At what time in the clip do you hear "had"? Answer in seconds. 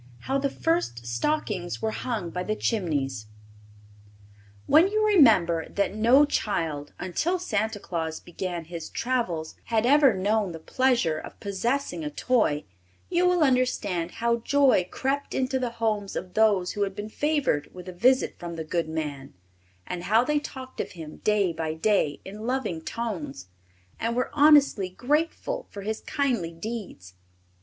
9.65-9.85, 16.81-16.95